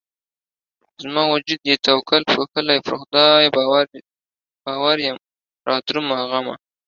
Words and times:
زما 1.01 1.23
وجود 1.33 1.61
يې 1.69 1.75
توکل 1.85 2.21
پوښلی 2.33 2.77
پر 2.85 2.93
خدای 3.01 3.43
ج 3.91 3.93
باور 4.65 4.97
يمه 5.07 5.23
رادرومه 5.67 6.17
غمه 6.29 6.55